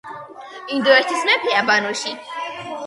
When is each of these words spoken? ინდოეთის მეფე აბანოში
ინდოეთის 0.77 1.29
მეფე 1.29 1.55
აბანოში 1.61 2.19